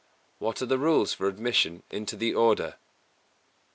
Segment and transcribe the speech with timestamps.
[0.41, 2.77] _What are the rules for admission into the Order?